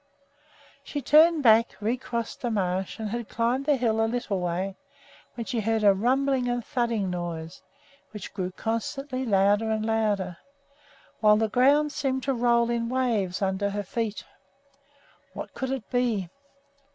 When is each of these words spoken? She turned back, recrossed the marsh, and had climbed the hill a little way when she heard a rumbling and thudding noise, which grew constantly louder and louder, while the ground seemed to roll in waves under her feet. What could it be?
She 0.83 0.99
turned 0.99 1.43
back, 1.43 1.75
recrossed 1.79 2.41
the 2.41 2.49
marsh, 2.49 2.97
and 2.97 3.09
had 3.11 3.29
climbed 3.29 3.65
the 3.67 3.75
hill 3.75 4.03
a 4.03 4.09
little 4.09 4.39
way 4.39 4.75
when 5.35 5.45
she 5.45 5.59
heard 5.59 5.83
a 5.83 5.93
rumbling 5.93 6.47
and 6.47 6.65
thudding 6.65 7.11
noise, 7.11 7.61
which 8.09 8.33
grew 8.33 8.51
constantly 8.51 9.27
louder 9.27 9.69
and 9.69 9.85
louder, 9.85 10.37
while 11.19 11.37
the 11.37 11.47
ground 11.49 11.91
seemed 11.91 12.23
to 12.23 12.33
roll 12.33 12.71
in 12.71 12.89
waves 12.89 13.43
under 13.43 13.69
her 13.69 13.83
feet. 13.83 14.23
What 15.33 15.53
could 15.53 15.69
it 15.69 15.87
be? 15.91 16.31